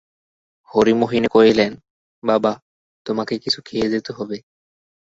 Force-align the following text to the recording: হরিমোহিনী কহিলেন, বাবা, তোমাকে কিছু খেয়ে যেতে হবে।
হরিমোহিনী 0.71 1.27
কহিলেন, 1.27 1.71
বাবা, 2.23 2.51
তোমাকে 3.05 3.33
কিছু 3.39 3.59
খেয়ে 3.65 3.91
যেতে 3.93 4.11
হবে। 4.13 4.37